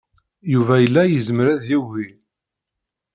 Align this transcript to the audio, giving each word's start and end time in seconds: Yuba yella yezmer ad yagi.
Yuba 0.53 0.75
yella 0.83 1.01
yezmer 1.05 1.47
ad 1.55 1.63
yagi. 1.69 2.07